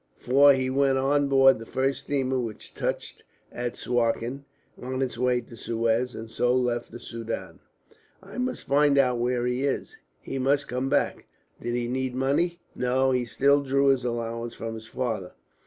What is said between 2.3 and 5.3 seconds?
which touched at Suakin on its